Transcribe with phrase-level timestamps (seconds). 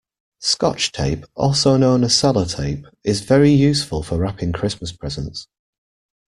[0.39, 5.45] Scotch tape, also known as Sellotape, is very useful for wrapping Christmas presents